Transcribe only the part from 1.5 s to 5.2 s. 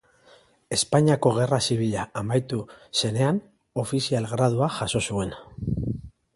Zibila amaitu zenean, ofizial gradua jaso